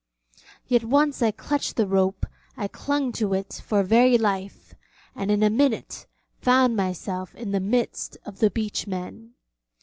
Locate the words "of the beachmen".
8.25-9.35